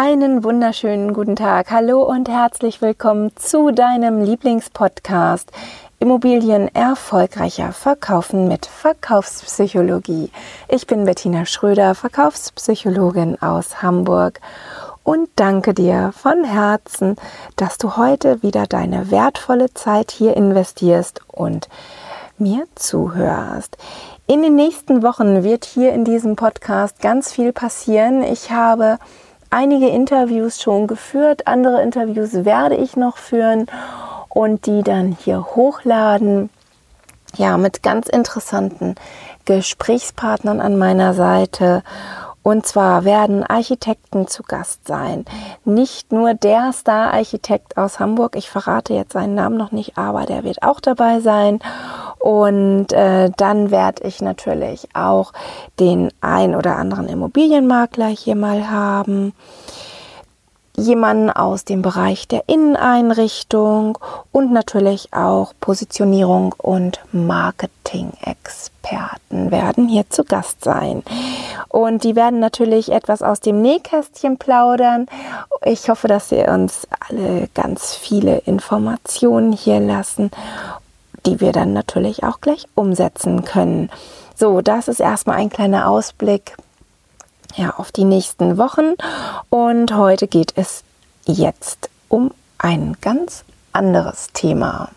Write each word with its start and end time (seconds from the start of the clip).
Einen 0.00 0.44
wunderschönen 0.44 1.12
guten 1.12 1.34
Tag. 1.34 1.72
Hallo 1.72 2.04
und 2.04 2.28
herzlich 2.28 2.80
willkommen 2.80 3.32
zu 3.34 3.72
deinem 3.72 4.22
Lieblingspodcast 4.22 5.50
Immobilien 5.98 6.72
erfolgreicher 6.72 7.72
verkaufen 7.72 8.46
mit 8.46 8.66
Verkaufspsychologie. 8.66 10.30
Ich 10.68 10.86
bin 10.86 11.04
Bettina 11.04 11.46
Schröder, 11.46 11.96
Verkaufspsychologin 11.96 13.42
aus 13.42 13.82
Hamburg 13.82 14.40
und 15.02 15.30
danke 15.34 15.74
dir 15.74 16.12
von 16.16 16.44
Herzen, 16.44 17.16
dass 17.56 17.76
du 17.76 17.96
heute 17.96 18.40
wieder 18.44 18.68
deine 18.68 19.10
wertvolle 19.10 19.74
Zeit 19.74 20.12
hier 20.12 20.36
investierst 20.36 21.22
und 21.26 21.68
mir 22.38 22.68
zuhörst. 22.76 23.76
In 24.28 24.42
den 24.42 24.54
nächsten 24.54 25.02
Wochen 25.02 25.42
wird 25.42 25.64
hier 25.64 25.92
in 25.92 26.04
diesem 26.04 26.36
Podcast 26.36 27.00
ganz 27.00 27.32
viel 27.32 27.52
passieren. 27.52 28.22
Ich 28.22 28.52
habe 28.52 29.00
einige 29.50 29.88
Interviews 29.88 30.60
schon 30.60 30.86
geführt, 30.86 31.46
andere 31.46 31.82
Interviews 31.82 32.44
werde 32.44 32.76
ich 32.76 32.96
noch 32.96 33.16
führen 33.16 33.66
und 34.28 34.66
die 34.66 34.82
dann 34.82 35.16
hier 35.20 35.44
hochladen. 35.56 36.50
Ja, 37.36 37.56
mit 37.56 37.82
ganz 37.82 38.08
interessanten 38.08 38.94
Gesprächspartnern 39.44 40.60
an 40.60 40.78
meiner 40.78 41.14
Seite 41.14 41.82
und 42.42 42.66
zwar 42.66 43.04
werden 43.04 43.44
Architekten 43.44 44.26
zu 44.26 44.42
Gast 44.42 44.86
sein. 44.86 45.24
Nicht 45.64 46.12
nur 46.12 46.34
der 46.34 46.72
Star-Architekt 46.72 47.76
aus 47.76 48.00
Hamburg, 48.00 48.36
ich 48.36 48.48
verrate 48.48 48.94
jetzt 48.94 49.12
seinen 49.12 49.34
Namen 49.34 49.56
noch 49.56 49.72
nicht, 49.72 49.98
aber 49.98 50.24
der 50.24 50.44
wird 50.44 50.62
auch 50.62 50.80
dabei 50.80 51.20
sein. 51.20 51.60
Und 52.18 52.92
äh, 52.92 53.30
dann 53.36 53.70
werde 53.70 54.06
ich 54.06 54.20
natürlich 54.20 54.88
auch 54.94 55.32
den 55.78 56.10
ein 56.20 56.54
oder 56.54 56.76
anderen 56.76 57.08
Immobilienmakler 57.08 58.08
hier 58.08 58.34
mal 58.34 58.70
haben 58.70 59.34
jemanden 60.78 61.30
aus 61.30 61.64
dem 61.64 61.82
Bereich 61.82 62.28
der 62.28 62.44
Inneneinrichtung 62.46 63.98
und 64.30 64.52
natürlich 64.52 65.12
auch 65.12 65.52
Positionierung 65.60 66.54
und 66.56 67.00
Marketing-Experten 67.12 69.50
werden 69.50 69.88
hier 69.88 70.08
zu 70.08 70.22
Gast 70.24 70.62
sein. 70.64 71.02
Und 71.78 72.02
die 72.02 72.16
werden 72.16 72.40
natürlich 72.40 72.90
etwas 72.90 73.22
aus 73.22 73.38
dem 73.38 73.62
Nähkästchen 73.62 74.36
plaudern. 74.36 75.06
Ich 75.64 75.88
hoffe, 75.88 76.08
dass 76.08 76.28
sie 76.28 76.40
uns 76.40 76.88
alle 77.08 77.48
ganz 77.54 77.94
viele 77.94 78.38
Informationen 78.38 79.52
hier 79.52 79.78
lassen, 79.78 80.32
die 81.24 81.40
wir 81.40 81.52
dann 81.52 81.72
natürlich 81.72 82.24
auch 82.24 82.40
gleich 82.40 82.66
umsetzen 82.74 83.44
können. 83.44 83.90
So, 84.34 84.60
das 84.60 84.88
ist 84.88 84.98
erstmal 84.98 85.36
ein 85.36 85.50
kleiner 85.50 85.88
Ausblick 85.88 86.56
ja, 87.54 87.72
auf 87.76 87.92
die 87.92 88.02
nächsten 88.02 88.58
Wochen. 88.58 88.94
Und 89.48 89.94
heute 89.94 90.26
geht 90.26 90.54
es 90.56 90.82
jetzt 91.26 91.90
um 92.08 92.32
ein 92.58 92.96
ganz 93.00 93.44
anderes 93.72 94.32
Thema. 94.32 94.88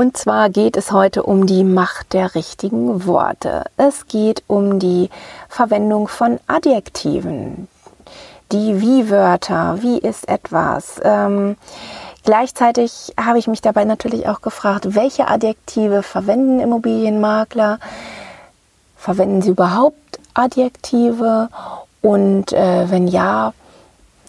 Und 0.00 0.16
zwar 0.16 0.48
geht 0.48 0.78
es 0.78 0.92
heute 0.92 1.24
um 1.24 1.44
die 1.44 1.62
Macht 1.62 2.14
der 2.14 2.34
richtigen 2.34 3.04
Worte. 3.04 3.64
Es 3.76 4.06
geht 4.06 4.42
um 4.46 4.78
die 4.78 5.10
Verwendung 5.46 6.08
von 6.08 6.40
Adjektiven, 6.46 7.68
die 8.50 8.80
Wie-Wörter, 8.80 9.82
wie 9.82 9.98
ist 9.98 10.26
etwas. 10.26 11.02
Ähm, 11.04 11.58
gleichzeitig 12.24 13.12
habe 13.20 13.38
ich 13.38 13.46
mich 13.46 13.60
dabei 13.60 13.84
natürlich 13.84 14.26
auch 14.26 14.40
gefragt, 14.40 14.94
welche 14.94 15.28
Adjektive 15.28 16.02
verwenden 16.02 16.60
Immobilienmakler? 16.60 17.78
Verwenden 18.96 19.42
sie 19.42 19.50
überhaupt 19.50 20.18
Adjektive? 20.32 21.50
Und 22.00 22.54
äh, 22.54 22.90
wenn 22.90 23.06
ja, 23.06 23.52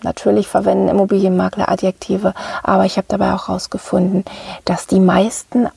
natürlich 0.04 0.48
verwenden 0.48 0.88
Immobilienmakler 0.88 1.70
Adjektive, 1.70 2.34
aber 2.64 2.86
ich 2.86 2.98
habe 2.98 3.08
dabei 3.08 3.34
auch 3.34 3.48
herausgefunden, 3.48 4.26
dass 4.66 4.88
die 4.88 5.00
meisten 5.00 5.68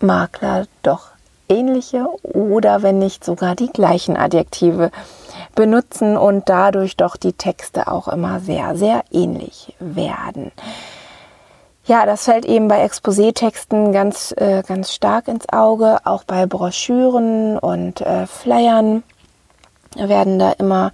Makler 0.00 0.66
doch 0.82 1.08
ähnliche 1.48 2.06
oder 2.22 2.82
wenn 2.82 2.98
nicht 2.98 3.24
sogar 3.24 3.56
die 3.56 3.68
gleichen 3.68 4.16
Adjektive 4.16 4.90
benutzen 5.54 6.16
und 6.16 6.48
dadurch 6.48 6.96
doch 6.96 7.16
die 7.16 7.32
Texte 7.32 7.88
auch 7.88 8.08
immer 8.08 8.40
sehr, 8.40 8.76
sehr 8.76 9.02
ähnlich 9.10 9.74
werden. 9.80 10.52
Ja, 11.86 12.06
das 12.06 12.24
fällt 12.24 12.44
eben 12.44 12.68
bei 12.68 12.84
Exposé-Texten 12.84 13.92
ganz, 13.92 14.32
äh, 14.36 14.62
ganz 14.62 14.92
stark 14.92 15.26
ins 15.26 15.48
Auge, 15.52 15.98
auch 16.04 16.22
bei 16.24 16.46
Broschüren 16.46 17.58
und 17.58 18.00
äh, 18.00 18.26
Flyern 18.26 19.02
werden 19.96 20.38
da 20.38 20.52
immer 20.52 20.92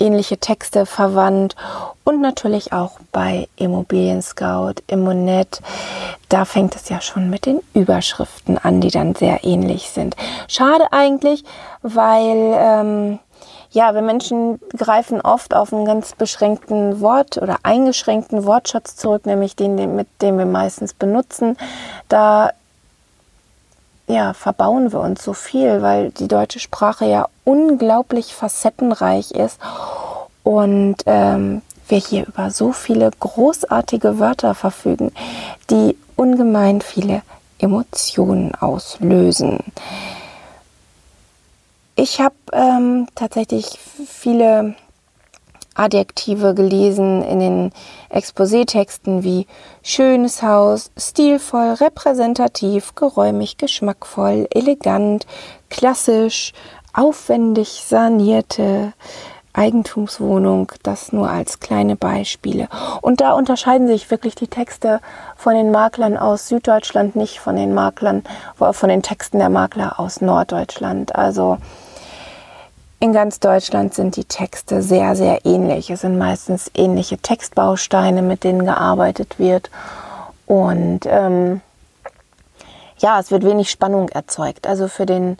ähnliche 0.00 0.38
Texte 0.38 0.86
verwandt 0.86 1.56
und 2.04 2.20
natürlich 2.20 2.72
auch 2.72 2.98
bei 3.12 3.48
Immobilien 3.56 4.22
Scout, 4.22 4.74
Immonet. 4.86 5.60
Da 6.28 6.44
fängt 6.44 6.74
es 6.76 6.88
ja 6.88 7.00
schon 7.00 7.30
mit 7.30 7.46
den 7.46 7.60
Überschriften 7.74 8.58
an, 8.58 8.80
die 8.80 8.90
dann 8.90 9.14
sehr 9.14 9.44
ähnlich 9.44 9.90
sind. 9.90 10.16
Schade 10.48 10.92
eigentlich, 10.92 11.44
weil 11.82 12.54
ähm, 12.58 13.18
ja, 13.72 13.94
wir 13.94 14.02
Menschen 14.02 14.58
greifen 14.76 15.20
oft 15.20 15.54
auf 15.54 15.72
einen 15.72 15.84
ganz 15.84 16.14
beschränkten 16.14 17.00
Wort 17.00 17.38
oder 17.38 17.58
eingeschränkten 17.62 18.44
Wortschatz 18.44 18.96
zurück, 18.96 19.26
nämlich 19.26 19.54
den, 19.54 19.94
mit 19.94 20.08
dem 20.22 20.38
wir 20.38 20.46
meistens 20.46 20.92
benutzen. 20.92 21.56
Da 22.08 22.50
ja, 24.10 24.34
verbauen 24.34 24.92
wir 24.92 25.00
uns 25.00 25.24
so 25.24 25.32
viel, 25.32 25.82
weil 25.82 26.10
die 26.10 26.28
deutsche 26.28 26.58
Sprache 26.58 27.06
ja 27.06 27.28
unglaublich 27.44 28.34
facettenreich 28.34 29.30
ist 29.30 29.58
und 30.42 30.96
ähm, 31.06 31.62
wir 31.88 31.98
hier 31.98 32.26
über 32.26 32.50
so 32.50 32.72
viele 32.72 33.10
großartige 33.18 34.18
Wörter 34.18 34.54
verfügen, 34.54 35.12
die 35.70 35.96
ungemein 36.16 36.80
viele 36.80 37.22
Emotionen 37.58 38.54
auslösen. 38.54 39.58
Ich 41.96 42.20
habe 42.20 42.34
ähm, 42.52 43.06
tatsächlich 43.14 43.78
viele 44.06 44.74
Adjektive 45.74 46.54
gelesen 46.54 47.22
in 47.22 47.40
den 47.40 47.72
Exposé-Texten 48.10 49.22
wie 49.22 49.46
schönes 49.82 50.42
Haus, 50.42 50.90
stilvoll, 50.96 51.74
repräsentativ, 51.74 52.94
geräumig, 52.94 53.56
geschmackvoll, 53.56 54.48
elegant, 54.50 55.26
klassisch, 55.68 56.52
aufwendig 56.92 57.84
sanierte 57.86 58.92
Eigentumswohnung, 59.52 60.72
das 60.82 61.12
nur 61.12 61.28
als 61.28 61.58
kleine 61.58 61.96
Beispiele. 61.96 62.68
Und 63.00 63.20
da 63.20 63.32
unterscheiden 63.32 63.88
sich 63.88 64.10
wirklich 64.10 64.34
die 64.34 64.48
Texte 64.48 65.00
von 65.36 65.54
den 65.54 65.70
Maklern 65.70 66.16
aus 66.16 66.48
Süddeutschland 66.48 67.16
nicht 67.16 67.40
von 67.40 67.56
den 67.56 67.74
Maklern, 67.74 68.22
von 68.56 68.88
den 68.88 69.02
Texten 69.02 69.38
der 69.38 69.50
Makler 69.50 69.98
aus 69.98 70.20
Norddeutschland. 70.20 71.16
Also 71.16 71.58
in 73.00 73.14
ganz 73.14 73.40
Deutschland 73.40 73.94
sind 73.94 74.16
die 74.16 74.26
Texte 74.26 74.82
sehr, 74.82 75.16
sehr 75.16 75.46
ähnlich. 75.46 75.88
Es 75.90 76.02
sind 76.02 76.18
meistens 76.18 76.70
ähnliche 76.74 77.16
Textbausteine, 77.16 78.20
mit 78.20 78.44
denen 78.44 78.66
gearbeitet 78.66 79.38
wird. 79.38 79.70
Und 80.46 81.00
ähm, 81.06 81.62
ja, 82.98 83.18
es 83.18 83.30
wird 83.30 83.44
wenig 83.44 83.70
Spannung 83.70 84.10
erzeugt. 84.10 84.66
Also 84.66 84.86
für 84.86 85.06
den 85.06 85.38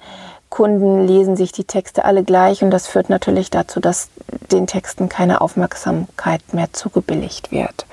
Kunden 0.49 1.07
lesen 1.07 1.37
sich 1.37 1.53
die 1.53 1.65
Texte 1.65 2.05
alle 2.07 2.25
gleich 2.25 2.63
und 2.65 2.71
das 2.71 2.87
führt 2.87 3.11
natürlich 3.11 3.51
dazu, 3.51 3.79
dass 3.79 4.09
den 4.51 4.67
Texten 4.67 5.11
keine 5.11 5.43
Aufmerksamkeit 5.43 6.55
mehr 6.55 6.73
zugebilligt 6.73 7.53
wird. 7.53 7.87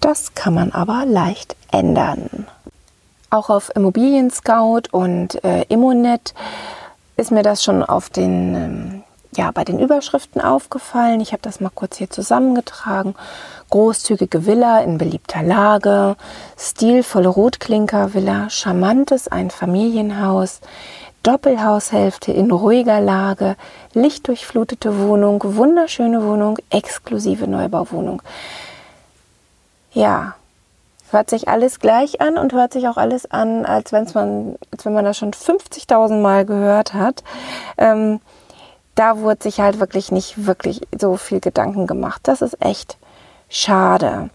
Das 0.00 0.34
kann 0.34 0.54
man 0.54 0.70
aber 0.70 1.04
leicht 1.06 1.56
ändern. 1.72 2.46
Auch 3.30 3.50
auf 3.50 3.74
Immobilien 3.74 4.30
Scout 4.30 4.82
und 4.92 5.42
äh, 5.44 5.62
Immonet 5.64 6.32
ist 7.16 7.30
mir 7.30 7.42
das 7.42 7.64
schon 7.64 7.82
auf 7.82 8.10
den, 8.10 8.54
ähm, 8.54 9.02
ja, 9.34 9.50
bei 9.50 9.64
den 9.64 9.78
Überschriften 9.78 10.40
aufgefallen. 10.40 11.20
Ich 11.20 11.32
habe 11.32 11.42
das 11.42 11.60
mal 11.60 11.70
kurz 11.74 11.96
hier 11.96 12.10
zusammengetragen. 12.10 13.14
Großzügige 13.70 14.46
Villa 14.46 14.80
in 14.80 14.98
beliebter 14.98 15.42
Lage, 15.42 16.16
stilvolle 16.56 17.28
Rotklinker-Villa, 17.28 18.48
charmantes 18.50 19.28
Einfamilienhaus, 19.28 20.60
Doppelhaushälfte 21.22 22.30
in 22.30 22.52
ruhiger 22.52 23.00
Lage, 23.00 23.56
lichtdurchflutete 23.94 25.00
Wohnung, 25.00 25.42
wunderschöne 25.44 26.22
Wohnung, 26.22 26.58
exklusive 26.70 27.48
Neubauwohnung. 27.48 28.22
Ja, 29.92 30.35
hört 31.10 31.30
sich 31.30 31.48
alles 31.48 31.80
gleich 31.80 32.20
an 32.20 32.38
und 32.38 32.52
hört 32.52 32.72
sich 32.72 32.88
auch 32.88 32.96
alles 32.96 33.30
an, 33.30 33.64
als, 33.64 33.92
wenn's 33.92 34.14
man, 34.14 34.56
als 34.72 34.84
wenn 34.84 34.92
man 34.92 35.04
das 35.04 35.18
schon 35.18 35.32
50.000 35.32 36.20
Mal 36.20 36.44
gehört 36.44 36.94
hat. 36.94 37.22
Ähm, 37.78 38.20
da 38.94 39.18
wurde 39.18 39.42
sich 39.42 39.60
halt 39.60 39.78
wirklich 39.78 40.10
nicht 40.10 40.46
wirklich 40.46 40.80
so 40.98 41.16
viel 41.16 41.40
Gedanken 41.40 41.86
gemacht. 41.86 42.22
Das 42.24 42.42
ist 42.42 42.56
echt 42.60 42.96
schade. 43.48 44.30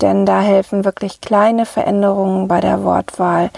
Denn 0.00 0.26
da 0.26 0.40
helfen 0.40 0.84
wirklich 0.84 1.20
kleine 1.20 1.66
Veränderungen 1.66 2.46
bei 2.46 2.60
der 2.60 2.84
Wortwahl 2.84 3.50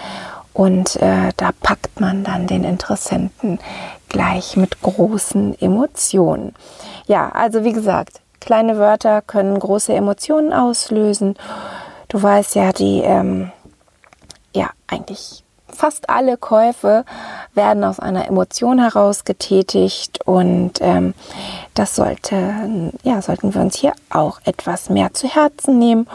und 0.53 0.95
äh, 0.97 1.31
da 1.37 1.51
packt 1.61 1.99
man 1.99 2.23
dann 2.23 2.47
den 2.47 2.63
Interessenten 2.63 3.59
gleich 4.09 4.57
mit 4.57 4.81
großen 4.81 5.61
Emotionen. 5.61 6.55
Ja, 7.05 7.29
also 7.29 7.63
wie 7.63 7.73
gesagt, 7.73 8.21
Kleine 8.41 8.79
Wörter 8.79 9.21
können 9.21 9.57
große 9.57 9.93
Emotionen 9.93 10.51
auslösen. 10.51 11.35
Du 12.11 12.21
weißt 12.21 12.55
ja, 12.55 12.73
die, 12.73 12.99
ähm, 13.05 13.53
ja, 14.53 14.71
eigentlich 14.85 15.45
fast 15.69 16.09
alle 16.09 16.35
Käufe 16.35 17.05
werden 17.53 17.85
aus 17.85 18.01
einer 18.01 18.27
Emotion 18.27 18.79
heraus 18.79 19.23
getätigt 19.23 20.19
und 20.25 20.73
ähm, 20.81 21.13
das 21.73 21.95
sollte, 21.95 22.91
ja, 23.03 23.21
sollten 23.21 23.55
wir 23.55 23.61
uns 23.61 23.77
hier 23.77 23.93
auch 24.09 24.41
etwas 24.43 24.89
mehr 24.89 25.13
zu 25.13 25.25
Herzen 25.25 25.79
nehmen 25.79 26.05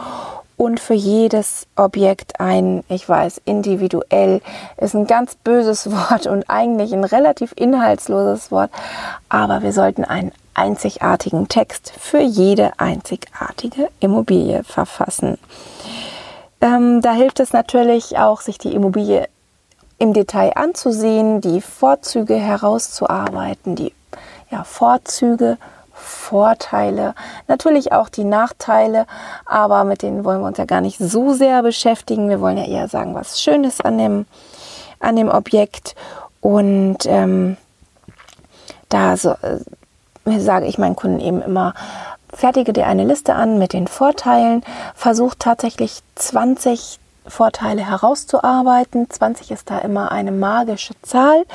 und 0.55 0.79
für 0.79 0.93
jedes 0.93 1.65
Objekt 1.75 2.39
ein, 2.39 2.83
ich 2.89 3.09
weiß, 3.09 3.41
individuell 3.45 4.41
ist 4.77 4.93
ein 4.93 5.07
ganz 5.07 5.33
böses 5.33 5.91
Wort 5.91 6.27
und 6.27 6.47
eigentlich 6.47 6.93
ein 6.93 7.05
relativ 7.05 7.53
inhaltsloses 7.55 8.51
Wort, 8.51 8.69
aber 9.29 9.63
wir 9.63 9.73
sollten 9.73 10.03
einen 10.03 10.31
einzigartigen 10.57 11.47
Text 11.47 11.93
für 11.97 12.19
jede 12.19 12.71
einzigartige 12.79 13.89
Immobilie 13.99 14.63
verfassen. 14.63 15.37
Ähm, 16.59 17.01
da 17.01 17.13
hilft 17.13 17.39
es 17.39 17.53
natürlich 17.53 18.17
auch, 18.17 18.41
sich 18.41 18.57
die 18.57 18.73
Immobilie 18.73 19.27
im 19.99 20.13
Detail 20.13 20.51
anzusehen, 20.55 21.41
die 21.41 21.61
Vorzüge 21.61 22.35
herauszuarbeiten, 22.35 23.75
die 23.75 23.93
ja, 24.49 24.63
Vorzüge, 24.63 25.57
Vorteile, 25.93 27.15
natürlich 27.47 27.91
auch 27.91 28.09
die 28.09 28.23
Nachteile, 28.23 29.07
aber 29.45 29.83
mit 29.83 30.03
denen 30.03 30.23
wollen 30.23 30.41
wir 30.41 30.47
uns 30.47 30.57
ja 30.59 30.65
gar 30.65 30.81
nicht 30.81 30.99
so 30.99 31.33
sehr 31.33 31.63
beschäftigen. 31.63 32.29
Wir 32.29 32.39
wollen 32.39 32.57
ja 32.57 32.65
eher 32.65 32.87
sagen, 32.87 33.15
was 33.15 33.41
Schönes 33.41 33.81
an 33.81 33.97
dem, 33.97 34.25
an 34.99 35.15
dem 35.15 35.27
Objekt. 35.27 35.95
Und 36.39 36.99
ähm, 37.07 37.57
da 38.89 39.17
so, 39.17 39.31
äh, 39.31 39.59
sage 40.39 40.67
ich 40.67 40.77
meinen 40.77 40.95
Kunden 40.95 41.19
eben 41.19 41.41
immer, 41.41 41.73
fertige 42.33 42.73
dir 42.73 42.87
eine 42.87 43.03
Liste 43.05 43.35
an 43.35 43.57
mit 43.57 43.73
den 43.73 43.87
Vorteilen, 43.87 44.63
versuch 44.95 45.35
tatsächlich 45.37 46.01
20 46.15 46.99
Vorteile 47.27 47.85
herauszuarbeiten. 47.85 49.09
20 49.09 49.51
ist 49.51 49.69
da 49.69 49.79
immer 49.79 50.11
eine 50.11 50.31
magische 50.31 50.93
Zahl. 51.01 51.45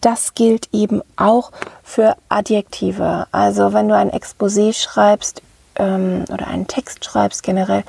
Das 0.00 0.34
gilt 0.34 0.68
eben 0.72 1.02
auch 1.16 1.50
für 1.82 2.16
Adjektive. 2.28 3.26
Also 3.32 3.72
wenn 3.72 3.88
du 3.88 3.96
ein 3.96 4.10
Exposé 4.10 4.72
schreibst 4.74 5.42
ähm, 5.76 6.24
oder 6.32 6.46
einen 6.46 6.66
Text 6.66 7.04
schreibst 7.04 7.42
generell, 7.42 7.84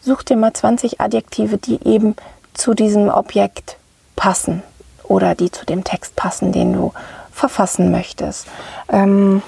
such 0.00 0.22
dir 0.22 0.36
mal 0.36 0.52
20 0.52 1.00
Adjektive, 1.00 1.58
die 1.58 1.80
eben 1.84 2.14
zu 2.54 2.74
diesem 2.74 3.08
Objekt 3.08 3.76
passen 4.14 4.62
oder 5.04 5.34
die 5.34 5.50
zu 5.50 5.66
dem 5.66 5.84
Text 5.84 6.16
passen, 6.16 6.52
den 6.52 6.72
du 6.72 6.92
verfassen 7.36 7.90
möchtest. 7.90 8.46
Ähm, 8.88 9.42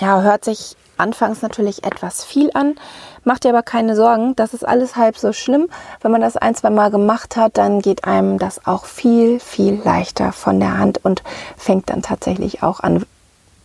ja, 0.00 0.22
hört 0.22 0.44
sich 0.44 0.76
anfangs 0.96 1.42
natürlich 1.42 1.84
etwas 1.84 2.24
viel 2.24 2.50
an. 2.54 2.76
Mach 3.24 3.38
dir 3.38 3.50
aber 3.50 3.62
keine 3.62 3.96
Sorgen, 3.96 4.36
das 4.36 4.54
ist 4.54 4.66
alles 4.66 4.94
halb 4.96 5.18
so 5.18 5.32
schlimm. 5.32 5.68
Wenn 6.02 6.12
man 6.12 6.20
das 6.20 6.36
ein, 6.36 6.54
zwei 6.54 6.70
Mal 6.70 6.90
gemacht 6.90 7.36
hat, 7.36 7.58
dann 7.58 7.80
geht 7.80 8.04
einem 8.04 8.38
das 8.38 8.66
auch 8.66 8.84
viel, 8.84 9.40
viel 9.40 9.80
leichter 9.82 10.32
von 10.32 10.60
der 10.60 10.78
Hand 10.78 11.04
und 11.04 11.22
fängt 11.56 11.90
dann 11.90 12.02
tatsächlich 12.02 12.62
auch 12.62 12.80
an, 12.80 13.04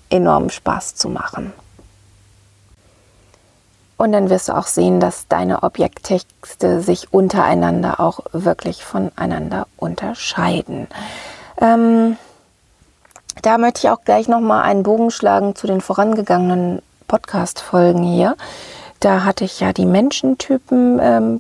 enormen 0.10 0.50
Spaß 0.50 0.96
zu 0.96 1.10
machen. 1.10 1.54
Und 3.98 4.14
dann 4.14 4.30
wirst 4.30 4.48
du 4.48 4.58
auch 4.58 4.68
sehen, 4.68 5.00
dass 5.00 5.28
deine 5.28 5.62
Objekttexte 5.62 6.82
sich 6.82 7.14
untereinander 7.14 8.00
auch 8.00 8.22
wirklich 8.32 8.84
voneinander 8.84 9.68
unterscheiden. 9.76 10.88
Ähm, 11.62 12.18
da 13.42 13.58
möchte 13.58 13.80
ich 13.80 13.90
auch 13.90 14.04
gleich 14.04 14.28
nochmal 14.28 14.64
einen 14.64 14.84
Bogen 14.84 15.12
schlagen 15.12 15.56
zu 15.56 15.68
den 15.68 15.82
vorangegangenen 15.82 16.82
Podcast-Folgen 17.08 18.04
hier. 18.04 18.36
Da 19.00 19.24
hatte 19.24 19.46
ich 19.46 19.60
ja 19.60 19.74
die 19.74 19.86
Menschentypen 19.86 21.00
ähm, 21.02 21.40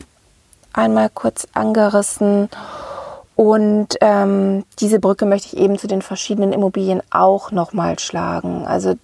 einmal 0.73 1.09
kurz 1.09 1.47
angerissen. 1.53 2.49
Und 3.35 3.97
ähm, 4.01 4.65
diese 4.79 4.99
Brücke 4.99 5.25
möchte 5.25 5.47
ich 5.47 5.57
eben 5.57 5.79
zu 5.79 5.87
den 5.87 6.01
verschiedenen 6.01 6.51
Immobilien 6.51 7.01
auch 7.09 7.51
nochmal 7.51 7.97
schlagen. 7.99 8.67
Also 8.67 8.95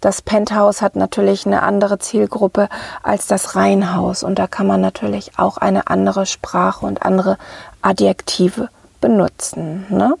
das 0.00 0.22
Penthouse 0.22 0.82
hat 0.82 0.96
natürlich 0.96 1.46
eine 1.46 1.62
andere 1.62 1.98
Zielgruppe 1.98 2.68
als 3.02 3.26
das 3.26 3.54
Reihenhaus. 3.54 4.22
Und 4.22 4.38
da 4.38 4.46
kann 4.46 4.66
man 4.66 4.80
natürlich 4.80 5.38
auch 5.38 5.56
eine 5.56 5.88
andere 5.88 6.26
Sprache 6.26 6.86
und 6.86 7.02
andere 7.02 7.38
Adjektive 7.82 8.68
benutzen. 9.00 9.86
Ne? 9.88 10.14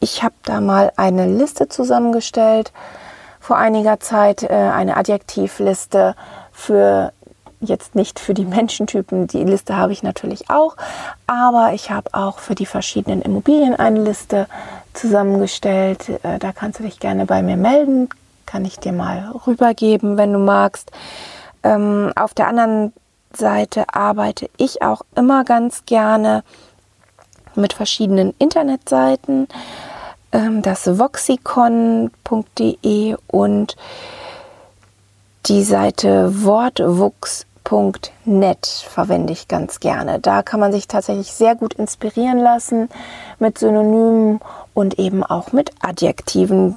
Ich 0.00 0.22
habe 0.22 0.34
da 0.44 0.60
mal 0.60 0.92
eine 0.96 1.26
Liste 1.26 1.68
zusammengestellt 1.68 2.72
vor 3.40 3.56
einiger 3.56 3.98
Zeit 3.98 4.42
äh, 4.42 4.48
eine 4.48 4.96
Adjektivliste 4.96 6.14
für 6.52 7.12
jetzt 7.60 7.94
nicht 7.94 8.20
für 8.20 8.34
die 8.34 8.44
Menschentypen, 8.58 9.26
die 9.26 9.42
Liste 9.42 9.76
habe 9.76 9.92
ich 9.92 10.02
natürlich 10.02 10.50
auch, 10.50 10.76
aber 11.26 11.72
ich 11.72 11.90
habe 11.90 12.10
auch 12.12 12.38
für 12.38 12.54
die 12.54 12.66
verschiedenen 12.66 13.22
Immobilien 13.22 13.74
eine 13.74 14.02
Liste 14.02 14.46
zusammengestellt. 14.94 16.08
Äh, 16.22 16.38
da 16.38 16.52
kannst 16.52 16.78
du 16.78 16.84
dich 16.84 17.00
gerne 17.00 17.26
bei 17.26 17.42
mir 17.42 17.56
melden, 17.56 18.08
kann 18.46 18.64
ich 18.64 18.78
dir 18.78 18.92
mal 18.92 19.32
rübergeben, 19.46 20.16
wenn 20.16 20.32
du 20.32 20.38
magst. 20.38 20.90
Ähm, 21.62 22.12
auf 22.16 22.34
der 22.34 22.48
anderen 22.48 22.92
Seite 23.32 23.84
arbeite 23.92 24.48
ich 24.56 24.82
auch 24.82 25.02
immer 25.14 25.44
ganz 25.44 25.84
gerne 25.86 26.44
mit 27.54 27.72
verschiedenen 27.72 28.34
Internetseiten 28.38 29.48
ähm, 30.32 30.62
das 30.62 30.98
voxicon.de 30.98 33.16
und 33.26 33.76
die 35.46 35.62
Seite 35.62 36.44
wortwuchs.net 36.44 38.66
verwende 38.66 39.32
ich 39.32 39.48
ganz 39.48 39.80
gerne. 39.80 40.20
Da 40.20 40.42
kann 40.42 40.60
man 40.60 40.72
sich 40.72 40.86
tatsächlich 40.88 41.32
sehr 41.32 41.54
gut 41.54 41.72
inspirieren 41.74 42.38
lassen 42.38 42.88
mit 43.38 43.58
Synonymen 43.58 44.40
und 44.74 44.98
eben 44.98 45.24
auch 45.24 45.52
mit 45.52 45.70
Adjektiven, 45.80 46.76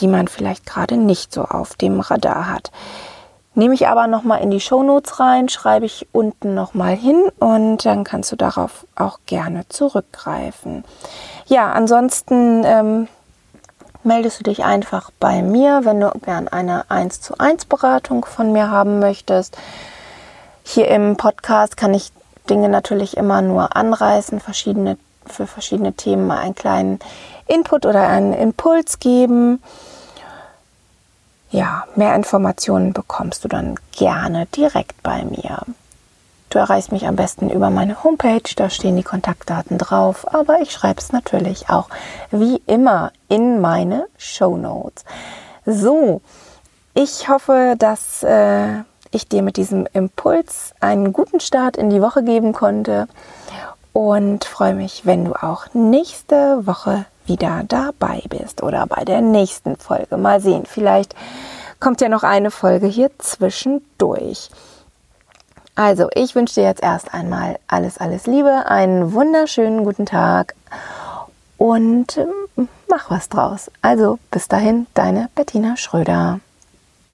die 0.00 0.08
man 0.08 0.28
vielleicht 0.28 0.66
gerade 0.66 0.96
nicht 0.96 1.32
so 1.32 1.42
auf 1.42 1.76
dem 1.76 2.00
Radar 2.00 2.48
hat. 2.48 2.72
Nehme 3.54 3.74
ich 3.74 3.88
aber 3.88 4.06
nochmal 4.06 4.40
in 4.40 4.52
die 4.52 4.60
Shownotes 4.60 5.18
rein, 5.18 5.48
schreibe 5.48 5.84
ich 5.84 6.06
unten 6.12 6.54
nochmal 6.54 6.94
hin 6.94 7.24
und 7.40 7.84
dann 7.84 8.04
kannst 8.04 8.30
du 8.30 8.36
darauf 8.36 8.86
auch 8.94 9.18
gerne 9.26 9.68
zurückgreifen. 9.68 10.84
Ja, 11.48 11.72
ansonsten 11.72 12.62
ähm, 12.64 13.08
meldest 14.04 14.40
du 14.40 14.44
dich 14.44 14.64
einfach 14.64 15.10
bei 15.18 15.40
mir, 15.42 15.80
wenn 15.84 15.98
du 15.98 16.10
gern 16.22 16.46
eine 16.46 16.90
1 16.90 17.22
zu 17.22 17.38
1 17.38 17.64
Beratung 17.64 18.26
von 18.26 18.52
mir 18.52 18.70
haben 18.70 18.98
möchtest. 18.98 19.56
Hier 20.62 20.88
im 20.88 21.16
Podcast 21.16 21.78
kann 21.78 21.94
ich 21.94 22.12
Dinge 22.50 22.68
natürlich 22.68 23.16
immer 23.16 23.40
nur 23.40 23.74
anreißen, 23.76 24.40
verschiedene, 24.40 24.98
für 25.24 25.46
verschiedene 25.46 25.94
Themen 25.94 26.26
mal 26.26 26.38
einen 26.38 26.54
kleinen 26.54 26.98
Input 27.46 27.86
oder 27.86 28.06
einen 28.06 28.34
Impuls 28.34 28.98
geben. 28.98 29.62
Ja, 31.50 31.84
mehr 31.96 32.14
Informationen 32.14 32.92
bekommst 32.92 33.42
du 33.44 33.48
dann 33.48 33.76
gerne 33.92 34.44
direkt 34.54 35.02
bei 35.02 35.24
mir. 35.24 35.62
Du 36.50 36.58
erreichst 36.58 36.92
mich 36.92 37.06
am 37.06 37.16
besten 37.16 37.50
über 37.50 37.68
meine 37.68 38.02
Homepage, 38.04 38.54
da 38.56 38.70
stehen 38.70 38.96
die 38.96 39.02
Kontaktdaten 39.02 39.76
drauf, 39.76 40.32
aber 40.32 40.60
ich 40.60 40.72
schreibe 40.72 41.00
es 41.00 41.12
natürlich 41.12 41.68
auch 41.68 41.88
wie 42.30 42.62
immer 42.66 43.12
in 43.28 43.60
meine 43.60 44.06
Show 44.16 44.56
Notes. 44.56 45.04
So, 45.66 46.22
ich 46.94 47.28
hoffe, 47.28 47.74
dass 47.78 48.22
äh, 48.22 48.80
ich 49.10 49.28
dir 49.28 49.42
mit 49.42 49.58
diesem 49.58 49.86
Impuls 49.92 50.72
einen 50.80 51.12
guten 51.12 51.40
Start 51.40 51.76
in 51.76 51.90
die 51.90 52.00
Woche 52.00 52.22
geben 52.22 52.52
konnte 52.52 53.08
und 53.92 54.44
freue 54.44 54.74
mich, 54.74 55.04
wenn 55.04 55.24
du 55.26 55.34
auch 55.34 55.66
nächste 55.74 56.66
Woche 56.66 57.04
wieder 57.26 57.62
dabei 57.68 58.22
bist 58.28 58.62
oder 58.62 58.86
bei 58.86 59.04
der 59.04 59.20
nächsten 59.20 59.76
Folge. 59.76 60.16
Mal 60.16 60.40
sehen, 60.40 60.64
vielleicht 60.66 61.14
kommt 61.78 62.00
ja 62.00 62.08
noch 62.08 62.22
eine 62.22 62.50
Folge 62.50 62.86
hier 62.86 63.10
zwischendurch. 63.18 64.50
Also, 65.78 66.08
ich 66.12 66.34
wünsche 66.34 66.56
dir 66.56 66.64
jetzt 66.64 66.82
erst 66.82 67.14
einmal 67.14 67.60
alles, 67.68 67.98
alles 67.98 68.26
Liebe, 68.26 68.66
einen 68.66 69.12
wunderschönen 69.12 69.84
guten 69.84 70.06
Tag 70.06 70.56
und 71.56 72.18
ähm, 72.18 72.68
mach 72.88 73.12
was 73.12 73.28
draus. 73.28 73.70
Also, 73.80 74.18
bis 74.32 74.48
dahin, 74.48 74.88
deine 74.94 75.28
Bettina 75.36 75.76
Schröder. 75.76 76.40